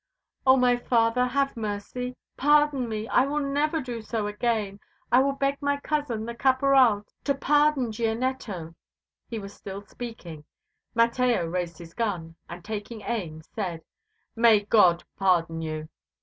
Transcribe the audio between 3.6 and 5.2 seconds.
do so again. I